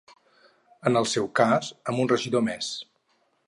En 0.91 0.97
el 1.01 1.07
seu 1.11 1.29
cas, 1.41 1.71
amb 1.93 2.05
un 2.05 2.13
regidor 2.15 2.47
més. 2.51 2.75